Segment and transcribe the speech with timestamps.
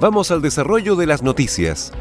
[0.00, 1.92] Vamos al desarrollo de las noticias.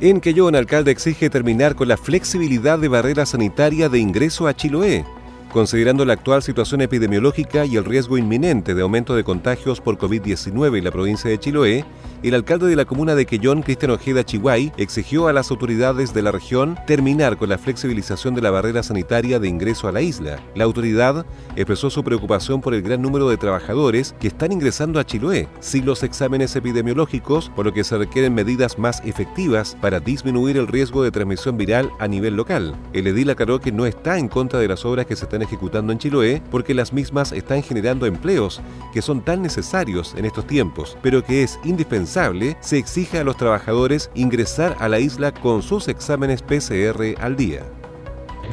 [0.00, 5.04] En Quellón, alcalde exige terminar con la flexibilidad de barrera sanitaria de ingreso a Chiloé.
[5.52, 10.78] Considerando la actual situación epidemiológica y el riesgo inminente de aumento de contagios por COVID-19
[10.78, 11.84] en la provincia de Chiloé,
[12.22, 16.22] el alcalde de la comuna de Quellón, Cristian Ojeda Chihuay, exigió a las autoridades de
[16.22, 20.40] la región terminar con la flexibilización de la barrera sanitaria de ingreso a la isla.
[20.54, 25.04] La autoridad expresó su preocupación por el gran número de trabajadores que están ingresando a
[25.04, 30.56] Chiloé, sin los exámenes epidemiológicos, por lo que se requieren medidas más efectivas para disminuir
[30.56, 32.74] el riesgo de transmisión viral a nivel local.
[32.94, 35.92] El edil aclaró que no está en contra de las obras que se están ejecutando
[35.92, 38.60] en Chiloé porque las mismas están generando empleos
[38.92, 43.36] que son tan necesarios en estos tiempos, pero que es indispensable se exige a los
[43.36, 47.81] trabajadores ingresar a la isla con sus exámenes PCR al día.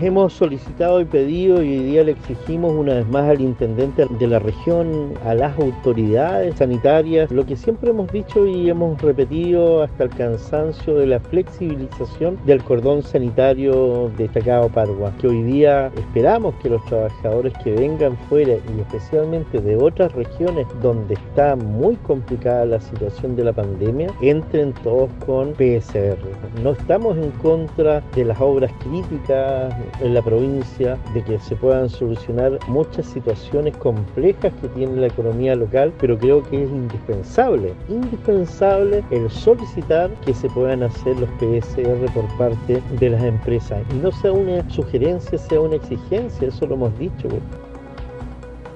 [0.02, 4.28] Hemos solicitado y pedido y hoy día le exigimos una vez más al intendente de
[4.28, 10.06] la región, a las autoridades sanitarias, lo que siempre hemos dicho y hemos repetido hasta
[10.06, 16.70] el cansancio de la flexibilización del cordón sanitario destacado Pargua, que hoy día esperamos que
[16.70, 22.80] los trabajadores que vengan fuera y especialmente de otras regiones donde está muy complicada la
[22.80, 26.18] situación de la pandemia, entren todos con PSR.
[26.64, 31.90] No estamos en contra de las obras críticas, en la provincia, de que se puedan
[31.90, 39.04] solucionar muchas situaciones complejas que tiene la economía local, pero creo que es indispensable, indispensable
[39.12, 43.82] el solicitar que se puedan hacer los PSR por parte de las empresas.
[44.02, 47.28] No sea una sugerencia, sea una exigencia, eso lo hemos dicho.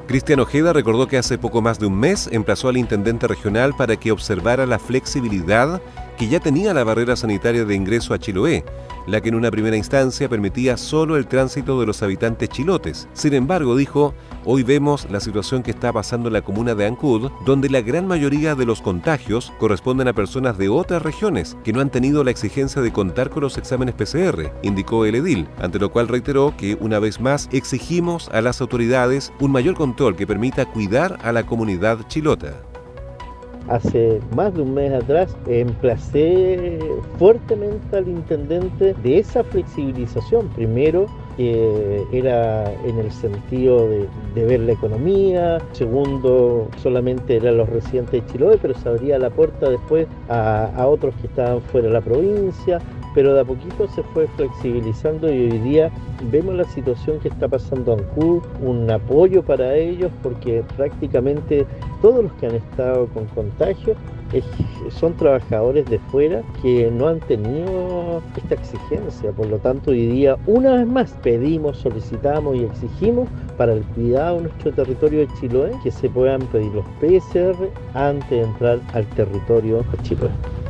[0.08, 3.96] Cristian Ojeda recordó que hace poco más de un mes emplazó al intendente regional para
[3.96, 5.82] que observara la flexibilidad
[6.18, 8.64] que ya tenía la barrera sanitaria de ingreso a Chiloé,
[9.08, 13.08] la que en una primera instancia permitía solo el tránsito de los habitantes chilotes.
[13.14, 14.14] Sin embargo, dijo,
[14.46, 18.08] hoy vemos la situación que está pasando en la comuna de Ancud, donde la gran
[18.08, 22.32] mayoría de los contagios corresponden a personas de otras regiones que no han tenido la
[22.32, 26.78] exigencia de contar con los exámenes PCR, indicó el edil, ante lo cual reiteró que
[26.80, 31.46] una vez más exigimos a las autoridades un mayor control que permita cuidar a la
[31.46, 32.73] comunidad chilota
[33.68, 36.80] hace más de un mes atrás emplacé
[37.18, 40.48] fuertemente al intendente de esa flexibilización.
[40.50, 41.08] Primero,
[41.38, 48.58] era en el sentido de, ver la economía, segundo solamente eran los residentes de Chiloé,
[48.62, 52.80] pero se abría la puerta después a otros que estaban fuera de la provincia,
[53.14, 55.92] pero de a poquito se fue flexibilizando y hoy día
[56.32, 61.66] vemos la situación que está pasando en Ancud, un apoyo para ellos porque prácticamente
[62.02, 63.96] todos los que han estado con contagio
[64.90, 69.32] son trabajadores de fuera que no han tenido esta exigencia.
[69.32, 74.38] Por lo tanto, hoy día, una vez más, pedimos, solicitamos y exigimos para el cuidado
[74.38, 79.06] de nuestro territorio de Chiloé que se puedan pedir los PCR antes de entrar al
[79.08, 80.63] territorio de Chiloé.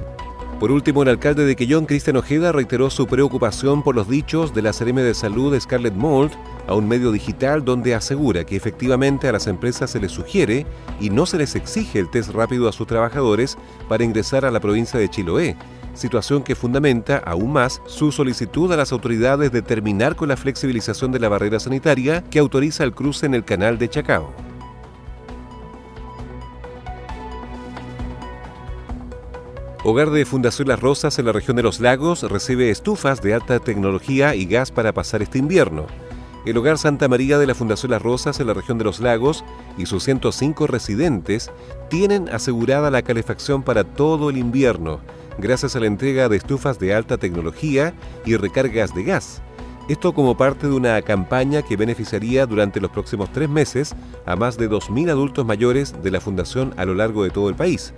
[0.64, 4.62] Por último, el alcalde de Quellón, Cristian Ojeda, reiteró su preocupación por los dichos de
[4.62, 6.32] la CRM de Salud Scarlett Mold
[6.68, 10.66] a un medio digital donde asegura que efectivamente a las empresas se les sugiere
[11.02, 13.58] y no se les exige el test rápido a sus trabajadores
[13.90, 15.58] para ingresar a la provincia de Chiloé,
[15.96, 21.12] situación que fundamenta aún más su solicitud a las autoridades de terminar con la flexibilización
[21.12, 24.53] de la barrera sanitaria que autoriza el cruce en el canal de Chacao.
[29.86, 33.60] Hogar de Fundación Las Rosas en la región de los lagos recibe estufas de alta
[33.60, 35.88] tecnología y gas para pasar este invierno.
[36.46, 39.44] El Hogar Santa María de la Fundación Las Rosas en la región de los lagos
[39.78, 41.52] y sus 105 residentes
[41.90, 45.02] tienen asegurada la calefacción para todo el invierno,
[45.38, 47.94] gracias a la entrega de estufas de alta tecnología
[48.24, 49.42] y recargas de gas.
[49.90, 53.94] Esto como parte de una campaña que beneficiaría durante los próximos tres meses
[54.26, 57.56] a más de 2.000 adultos mayores de la Fundación a lo largo de todo el
[57.56, 57.94] país.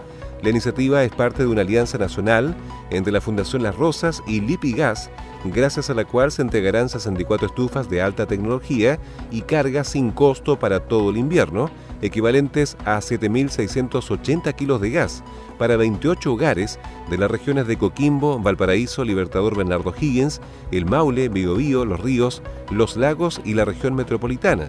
[0.46, 2.56] La iniciativa es parte de una alianza nacional
[2.92, 5.10] entre la Fundación Las Rosas y Lipigas,
[5.44, 9.00] gracias a la cual se entregarán 64 estufas de alta tecnología
[9.32, 11.72] y carga sin costo para todo el invierno,
[12.04, 15.24] equivalentes a 7.680 kilos de gas
[15.58, 16.78] para 28 hogares
[17.10, 22.98] de las regiones de Coquimbo, Valparaíso, Libertador Bernardo Higgins, El Maule, Biobío, Los Ríos, Los
[22.98, 24.68] Lagos y la región metropolitana.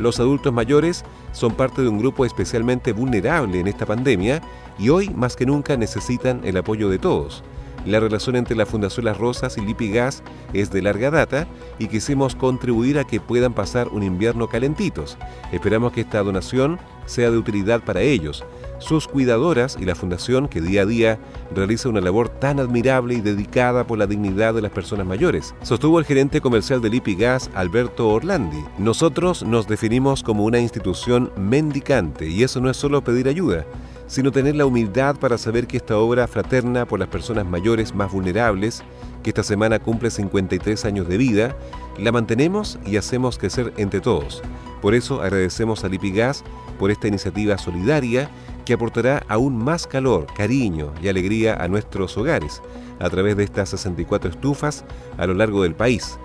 [0.00, 4.40] Los adultos mayores son parte de un grupo especialmente vulnerable en esta pandemia
[4.78, 7.42] y hoy más que nunca necesitan el apoyo de todos.
[7.84, 11.48] La relación entre la Fundación Las Rosas y Lipigas es de larga data
[11.80, 15.18] y quisimos contribuir a que puedan pasar un invierno calentitos.
[15.50, 18.44] Esperamos que esta donación sea de utilidad para ellos,
[18.82, 21.18] sus cuidadoras y la Fundación que día a día
[21.54, 25.98] realiza una labor tan admirable y dedicada por la dignidad de las personas mayores, sostuvo
[25.98, 28.62] el gerente comercial del Lipigas, Alberto Orlandi.
[28.76, 33.64] Nosotros nos definimos como una institución mendicante y eso no es solo pedir ayuda,
[34.06, 38.12] sino tener la humildad para saber que esta obra fraterna por las personas mayores más
[38.12, 38.82] vulnerables,
[39.22, 41.56] que esta semana cumple 53 años de vida,
[41.98, 44.42] la mantenemos y hacemos crecer entre todos.
[44.82, 46.44] Por eso agradecemos a Lipigas
[46.78, 48.28] por esta iniciativa solidaria
[48.64, 52.62] que aportará aún más calor, cariño y alegría a nuestros hogares
[52.98, 54.84] a través de estas 64 estufas
[55.18, 56.18] a lo largo del país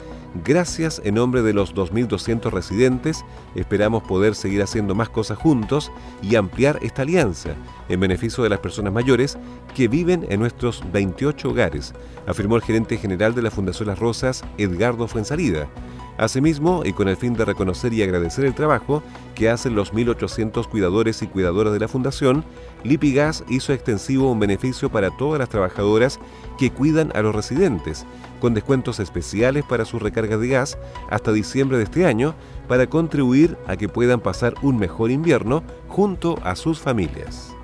[0.44, 3.26] Gracias en nombre de los 2.200 residentes,
[3.56, 5.92] esperamos poder seguir haciendo más cosas juntos
[6.22, 7.56] y ampliar esta alianza
[7.90, 9.38] en beneficio de las personas mayores
[9.74, 11.94] que viven en nuestros 28 hogares,
[12.28, 15.68] afirmó el gerente general de la Fundación Las Rosas, Edgardo Fuenzalida.
[16.18, 19.04] Asimismo, y con el fin de reconocer y agradecer el trabajo
[19.36, 22.44] que hacen los 1.800 cuidadores y cuidadoras de la Fundación,
[22.84, 26.20] Lipigas hizo extensivo un beneficio para todas las trabajadoras
[26.58, 28.06] que cuidan a los residentes,
[28.40, 30.78] con descuentos especiales para sus recargas de gas
[31.10, 32.34] hasta diciembre de este año,
[32.68, 37.57] para contribuir a que puedan pasar un mejor invierno junto a sus familias.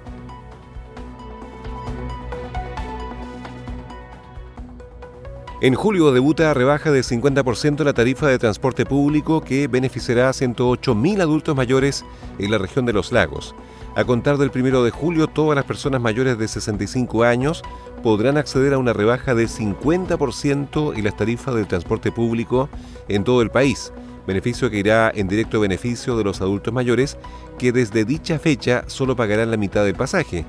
[5.64, 11.22] En julio debuta rebaja de 50% la tarifa de transporte público que beneficiará a 108.000
[11.22, 12.04] adultos mayores
[12.38, 13.56] en la región de los lagos.
[13.96, 17.64] A contar del 1 de julio, todas las personas mayores de 65 años
[18.04, 22.68] podrán acceder a una rebaja de 50% en las tarifas del transporte público
[23.08, 23.94] en todo el país,
[24.28, 27.18] beneficio que irá en directo beneficio de los adultos mayores
[27.58, 30.46] que desde dicha fecha solo pagarán la mitad del pasaje.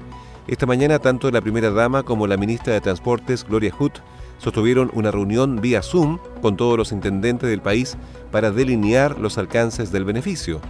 [0.48, 4.00] Esta mañana tanto la primera dama como la ministra de Transportes, Gloria Hutt,
[4.44, 7.96] sostuvieron una reunión vía Zoom con todos los intendentes del país
[8.30, 10.60] para delinear los alcances del beneficio.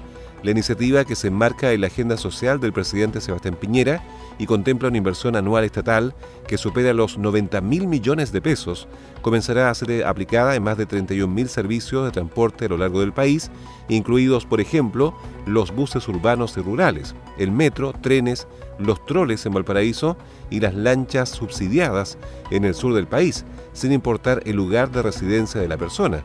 [0.45, 4.05] La iniciativa que se enmarca en la agenda social del presidente Sebastián Piñera
[4.39, 6.15] y contempla una inversión anual estatal
[6.47, 8.87] que supera los 90 mil millones de pesos,
[9.23, 13.01] comenzará a ser aplicada en más de 31 mil servicios de transporte a lo largo
[13.01, 13.51] del país,
[13.89, 15.17] incluidos, por ejemplo,
[15.47, 18.47] los buses urbanos y rurales, el metro, trenes,
[18.79, 20.17] los troles en Valparaíso
[20.51, 22.19] y las lanchas subsidiadas
[22.51, 23.45] en el sur del país,
[23.75, 26.23] sin importar el lugar de residencia de la persona.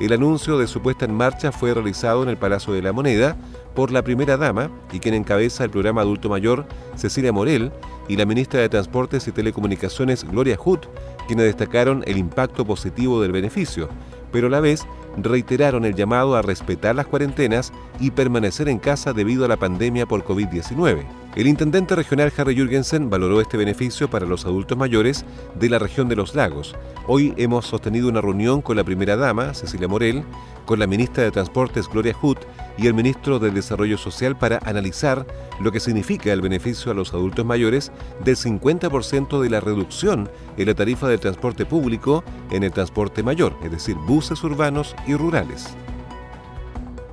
[0.00, 3.36] El anuncio de su puesta en marcha fue realizado en el Palacio de la Moneda
[3.74, 7.72] por la primera dama y quien encabeza el programa Adulto Mayor, Cecilia Morel,
[8.08, 10.80] y la ministra de Transportes y Telecomunicaciones, Gloria Hood,
[11.26, 13.88] quienes destacaron el impacto positivo del beneficio,
[14.32, 14.86] pero a la vez
[15.16, 20.06] reiteraron el llamado a respetar las cuarentenas y permanecer en casa debido a la pandemia
[20.06, 21.04] por COVID-19.
[21.38, 26.08] El intendente regional Harry Jürgensen valoró este beneficio para los adultos mayores de la región
[26.08, 26.74] de los lagos.
[27.06, 30.24] Hoy hemos sostenido una reunión con la primera dama, Cecilia Morel,
[30.66, 32.38] con la ministra de Transportes, Gloria Hood,
[32.76, 35.28] y el ministro de Desarrollo Social para analizar
[35.60, 37.92] lo que significa el beneficio a los adultos mayores
[38.24, 43.56] del 50% de la reducción en la tarifa del transporte público en el transporte mayor,
[43.62, 45.68] es decir, buses urbanos y rurales.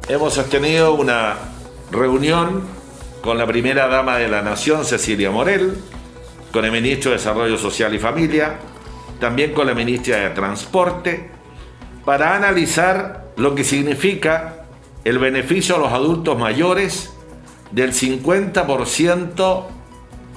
[0.09, 1.35] Hemos sostenido una
[1.91, 2.84] reunión
[3.25, 5.75] con la primera dama de la Nación, Cecilia Morel,
[6.51, 8.59] con el ministro de Desarrollo Social y Familia,
[9.19, 11.31] también con la ministra de Transporte,
[12.05, 14.67] para analizar lo que significa
[15.03, 17.15] el beneficio a los adultos mayores
[17.71, 19.65] del 50%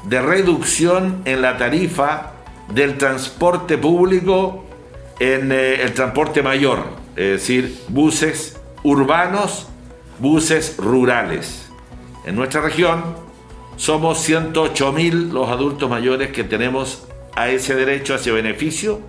[0.05, 2.33] de reducción en la tarifa
[2.73, 4.65] del transporte público
[5.21, 6.85] en eh, el transporte mayor,
[7.17, 9.69] es decir, buses urbanos,
[10.21, 11.68] buses rurales.
[12.29, 13.17] En nuestra región
[13.79, 19.01] somos 108 mil los adultos mayores que tenemos a ese derecho, a ese beneficio,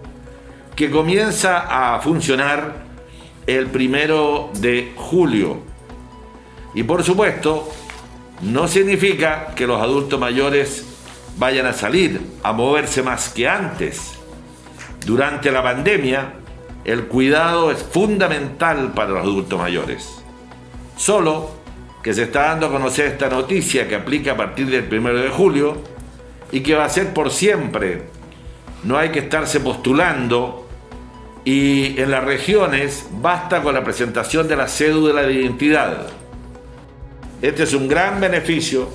[0.74, 2.76] que comienza a funcionar
[3.46, 5.58] el primero de julio.
[6.74, 7.68] Y por supuesto,
[8.42, 10.86] no significa que los adultos mayores
[11.36, 14.14] vayan a salir, a moverse más que antes.
[15.06, 16.36] Durante la pandemia,
[16.86, 20.24] el cuidado es fundamental para los adultos mayores.
[20.96, 21.59] Solo
[22.04, 25.30] que se está dando a conocer esta noticia que aplica a partir del 1 de
[25.30, 25.78] julio
[26.52, 28.04] y que va a ser por siempre.
[28.84, 30.68] No hay que estarse postulando
[31.44, 36.08] y en las regiones basta con la presentación de la cédula de identidad.
[37.42, 38.90] Este es un gran beneficio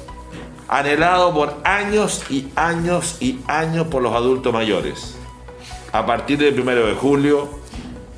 [0.69, 5.17] anhelado por años y años y años por los adultos mayores.
[5.93, 7.49] A partir del 1 de julio,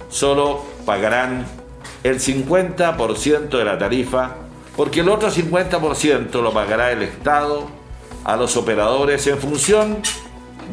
[0.08, 1.46] solo pagarán
[2.02, 4.36] el 50% de la tarifa,
[4.76, 7.66] porque el otro 50% lo pagará el Estado
[8.24, 9.98] a los operadores en función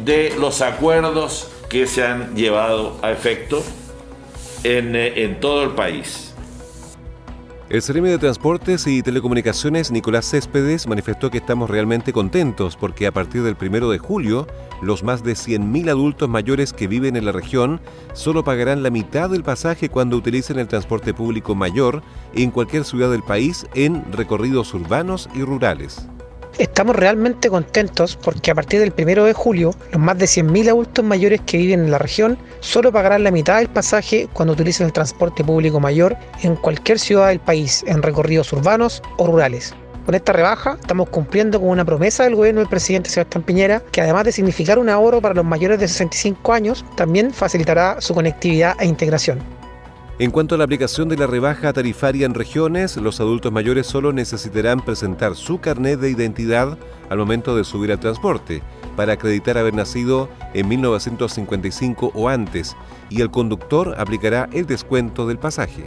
[0.03, 3.63] de los acuerdos que se han llevado a efecto
[4.63, 6.32] en, eh, en todo el país.
[7.70, 13.12] El Ceremi de Transportes y Telecomunicaciones, Nicolás Céspedes, manifestó que estamos realmente contentos porque a
[13.12, 14.48] partir del primero de julio,
[14.82, 17.79] los más de 100.000 adultos mayores que viven en la región
[18.13, 22.03] solo pagarán la mitad del pasaje cuando utilicen el transporte público mayor
[22.36, 26.08] en cualquier ciudad del país en recorridos urbanos y rurales.
[26.60, 31.03] Estamos realmente contentos porque a partir del primero de julio, los más de 100.000 adultos
[31.03, 34.93] mayores que viven en la región solo pagarán la mitad del pasaje cuando utilicen el
[34.93, 39.74] transporte público mayor en cualquier ciudad del país, en recorridos urbanos o rurales.
[40.05, 44.01] Con esta rebaja estamos cumpliendo con una promesa del gobierno del presidente Sebastián Piñera, que
[44.01, 48.75] además de significar un ahorro para los mayores de 65 años, también facilitará su conectividad
[48.79, 49.39] e integración.
[50.20, 54.13] En cuanto a la aplicación de la rebaja tarifaria en regiones, los adultos mayores solo
[54.13, 56.77] necesitarán presentar su carnet de identidad
[57.10, 58.62] al momento de subir al transporte
[58.96, 62.75] para acreditar haber nacido en 1955 o antes
[63.10, 65.84] y el conductor aplicará el descuento del pasaje.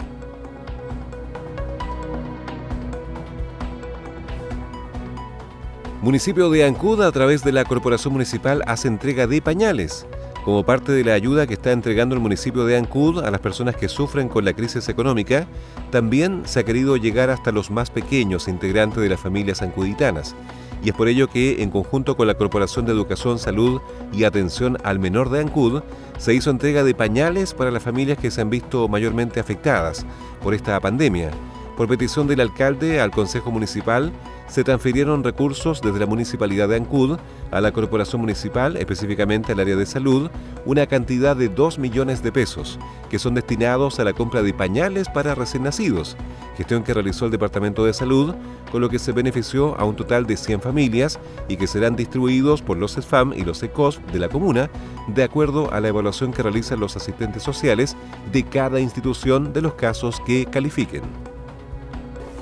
[6.02, 10.04] Municipio de Ancud, a través de la Corporación Municipal, hace entrega de pañales
[10.46, 13.74] como parte de la ayuda que está entregando el municipio de Ancud a las personas
[13.74, 15.48] que sufren con la crisis económica,
[15.90, 20.36] también se ha querido llegar hasta los más pequeños integrantes de las familias ancuditanas.
[20.84, 23.80] Y es por ello que, en conjunto con la Corporación de Educación, Salud
[24.12, 25.82] y Atención al Menor de Ancud,
[26.16, 30.06] se hizo entrega de pañales para las familias que se han visto mayormente afectadas
[30.44, 31.32] por esta pandemia.
[31.76, 34.12] Por petición del alcalde al Consejo Municipal,
[34.48, 37.18] se transfirieron recursos desde la Municipalidad de Ancud
[37.50, 40.30] a la Corporación Municipal, específicamente al área de salud,
[40.64, 42.78] una cantidad de 2 millones de pesos,
[43.10, 46.16] que son destinados a la compra de pañales para recién nacidos,
[46.56, 48.34] gestión que realizó el Departamento de Salud,
[48.70, 52.62] con lo que se benefició a un total de 100 familias y que serán distribuidos
[52.62, 54.70] por los SFAM y los ECOS de la comuna,
[55.08, 57.96] de acuerdo a la evaluación que realizan los asistentes sociales
[58.32, 61.35] de cada institución de los casos que califiquen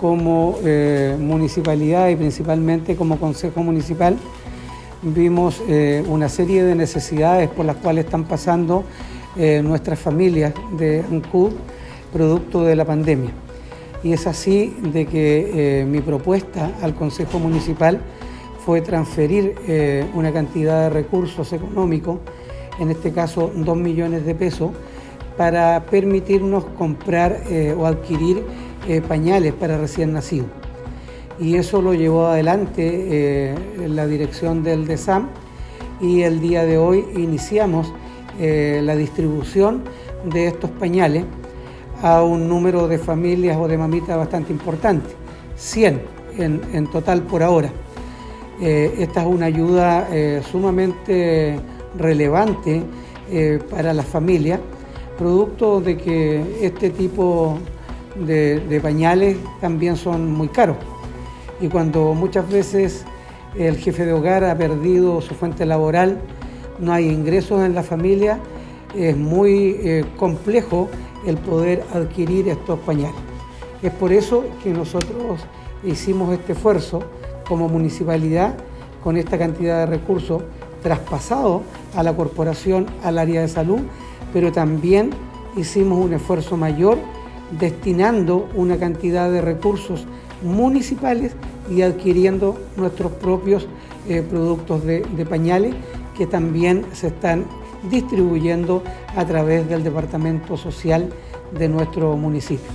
[0.05, 4.19] como eh, municipalidad y principalmente como consejo municipal
[5.01, 8.85] vimos eh, una serie de necesidades por las cuales están pasando
[9.35, 11.53] eh, nuestras familias de ANCUD
[12.13, 13.31] producto de la pandemia.
[14.03, 17.99] Y es así de que mi propuesta al Consejo Municipal
[18.63, 19.55] fue transferir
[20.13, 22.19] una cantidad de recursos económicos,
[22.79, 24.73] en este caso dos millones de pesos,
[25.39, 27.41] para permitirnos comprar
[27.79, 28.45] o adquirir
[28.87, 30.49] eh, pañales para recién nacidos.
[31.41, 33.55] Y eso lo llevó adelante eh,
[33.89, 35.29] la dirección del DESAM
[36.03, 37.91] y el día de hoy iniciamos
[38.39, 39.85] eh, la distribución
[40.25, 41.25] de estos pañales
[42.03, 45.09] a un número de familias o de mamitas bastante importante,
[45.57, 46.03] 100
[46.37, 47.71] en, en total por ahora.
[48.61, 50.09] esta es una ayuda
[50.51, 51.59] sumamente
[51.97, 52.83] relevante
[53.71, 54.61] para las familias,
[55.17, 57.59] producto de que este tipo
[58.83, 60.77] pañales también son muy caros.
[61.61, 63.05] Y cuando muchas veces
[63.57, 66.21] el jefe de hogar ha perdido su fuente laboral,
[66.79, 68.39] no hay ingresos en la familia,
[68.97, 70.89] es muy eh, complejo
[71.27, 73.21] el poder adquirir estos pañales.
[73.83, 75.41] Es por eso que nosotros
[75.85, 77.03] hicimos este esfuerzo
[77.49, 78.55] como municipalidad
[79.03, 80.43] con esta cantidad de recursos
[80.83, 81.63] traspasado
[81.95, 83.81] a la corporación, al área de salud,
[84.33, 85.11] pero también
[85.57, 86.99] hicimos un esfuerzo mayor
[87.53, 90.07] destinando una cantidad de recursos
[90.43, 91.33] municipales
[91.71, 93.67] y adquiriendo nuestros propios
[94.09, 95.75] eh, productos de, de pañales
[96.17, 97.47] que también se están
[97.91, 98.83] distribuyendo
[99.17, 101.09] a través del Departamento Social
[101.57, 102.71] de nuestro municipio.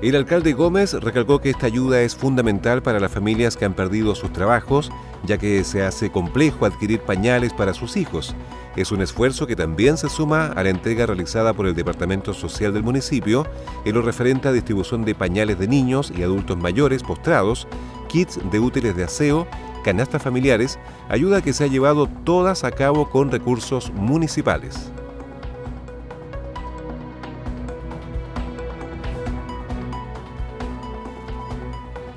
[0.00, 4.14] El alcalde Gómez recalcó que esta ayuda es fundamental para las familias que han perdido
[4.14, 4.92] sus trabajos,
[5.24, 8.36] ya que se hace complejo adquirir pañales para sus hijos.
[8.78, 12.72] Es un esfuerzo que también se suma a la entrega realizada por el Departamento Social
[12.72, 13.44] del municipio
[13.84, 17.66] en lo referente a distribución de pañales de niños y adultos mayores postrados,
[18.06, 19.48] kits de útiles de aseo,
[19.82, 24.92] canastas familiares, ayuda que se ha llevado todas a cabo con recursos municipales.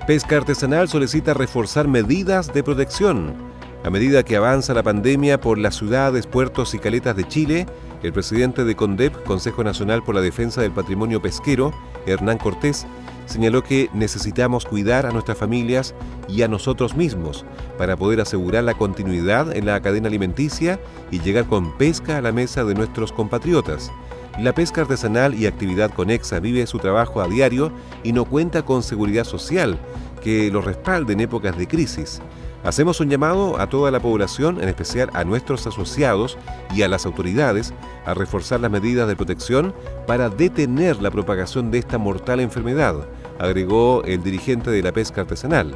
[0.06, 3.51] Pesca Artesanal solicita reforzar medidas de protección.
[3.84, 7.66] A medida que avanza la pandemia por las ciudades, puertos y caletas de Chile,
[8.04, 11.74] el presidente de CONDEP, Consejo Nacional por la Defensa del Patrimonio Pesquero,
[12.06, 12.86] Hernán Cortés,
[13.26, 15.96] señaló que necesitamos cuidar a nuestras familias
[16.28, 17.44] y a nosotros mismos
[17.80, 22.32] para poder asegurar la continuidad en la cadena alimenticia y llegar con pesca a la
[22.32, 23.92] mesa de nuestros compatriotas.
[24.40, 27.72] La pesca artesanal y actividad conexa vive su trabajo a diario
[28.04, 29.80] y no cuenta con seguridad social
[30.24, 32.22] que lo respalde en épocas de crisis.
[32.64, 36.38] Hacemos un llamado a toda la población, en especial a nuestros asociados
[36.76, 37.74] y a las autoridades,
[38.06, 39.74] a reforzar las medidas de protección
[40.06, 43.08] para detener la propagación de esta mortal enfermedad,
[43.40, 45.76] agregó el dirigente de la pesca artesanal,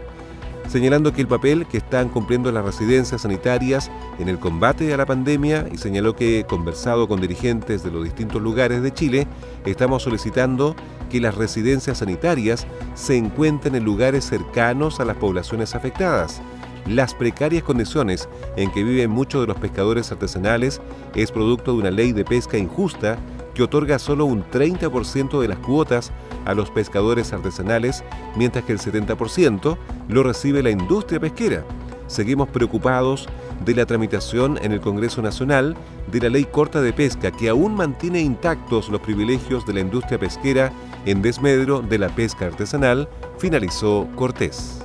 [0.67, 3.89] señalando que el papel que están cumpliendo las residencias sanitarias
[4.19, 8.43] en el combate a la pandemia y señaló que, conversado con dirigentes de los distintos
[8.43, 9.27] lugares de Chile,
[9.65, 10.75] estamos solicitando
[11.09, 16.43] que las residencias sanitarias se encuentren en lugares cercanos a las poblaciones afectadas
[16.85, 20.81] las precarias condiciones en que viven muchos de los pescadores artesanales
[21.15, 23.17] es producto de una ley de pesca injusta
[23.53, 26.11] que otorga solo un 30% de las cuotas
[26.45, 28.03] a los pescadores artesanales,
[28.35, 29.77] mientras que el 70%
[30.09, 31.65] lo recibe la industria pesquera.
[32.07, 33.27] Seguimos preocupados
[33.65, 35.75] de la tramitación en el Congreso Nacional
[36.11, 40.19] de la Ley Corta de Pesca que aún mantiene intactos los privilegios de la industria
[40.19, 40.71] pesquera
[41.05, 44.84] en desmedro de la pesca artesanal, finalizó Cortés.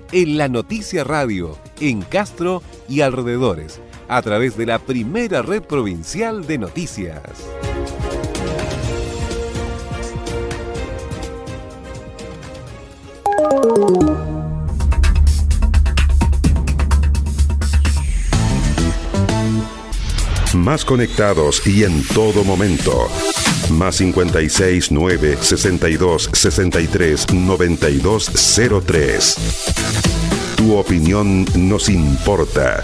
[0.11, 6.45] en La Noticia Radio, en Castro y alrededores, a través de la primera red provincial
[6.45, 7.21] de noticias.
[20.53, 23.07] Más conectados y en todo momento.
[23.69, 28.31] Más 56 9 62 63 92
[28.85, 29.35] 03.
[30.55, 32.83] Tu opinión nos importa.